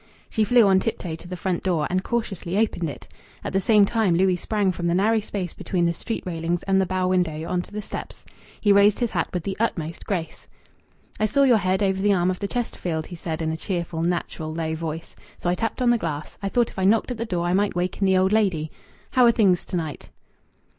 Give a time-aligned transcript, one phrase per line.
[0.31, 3.07] She flew on tiptoe to the front door, and cautiously opened it.
[3.43, 6.81] At the same moment Louis sprang from the narrow space between the street railings and
[6.81, 8.25] the bow window on to the steps.
[8.59, 10.47] He raised his hat with the utmost grace.
[11.19, 14.01] "I saw your head over the arm of the Chesterfield," he said in a cheerful,
[14.01, 15.15] natural low voice.
[15.37, 16.35] "So I tapped on the glass.
[16.41, 18.71] I thought if I knocked at the door I might waken the old lady.
[19.11, 20.09] How are things to night?"